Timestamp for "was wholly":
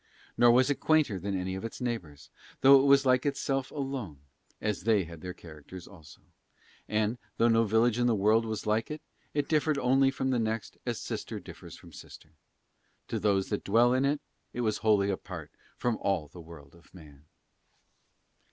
14.61-15.11